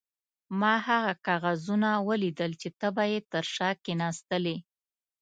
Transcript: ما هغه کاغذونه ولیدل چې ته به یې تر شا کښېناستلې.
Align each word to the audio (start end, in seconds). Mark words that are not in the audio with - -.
ما 0.59 0.73
هغه 0.87 1.13
کاغذونه 1.27 1.89
ولیدل 2.07 2.51
چې 2.61 2.69
ته 2.79 2.87
به 2.95 3.03
یې 3.11 3.19
تر 3.31 3.45
شا 3.55 3.69
کښېناستلې. 3.83 4.57